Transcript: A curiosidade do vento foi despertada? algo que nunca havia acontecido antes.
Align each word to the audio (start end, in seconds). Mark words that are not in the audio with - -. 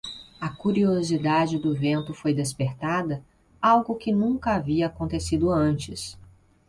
A 0.41 0.49
curiosidade 0.49 1.59
do 1.59 1.75
vento 1.75 2.11
foi 2.11 2.33
despertada? 2.33 3.23
algo 3.61 3.93
que 3.93 4.11
nunca 4.11 4.55
havia 4.55 4.87
acontecido 4.87 5.51
antes. 5.51 6.17